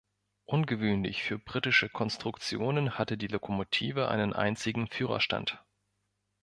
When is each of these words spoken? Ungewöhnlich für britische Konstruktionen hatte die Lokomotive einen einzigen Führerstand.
Ungewöhnlich 0.45 1.21
für 1.21 1.37
britische 1.37 1.87
Konstruktionen 1.87 2.97
hatte 2.97 3.17
die 3.19 3.27
Lokomotive 3.27 4.07
einen 4.07 4.33
einzigen 4.33 4.87
Führerstand. 4.87 5.63